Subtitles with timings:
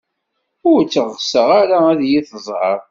[0.69, 2.79] Ur tt-ɣseɣ ara ad iyi-tẓer.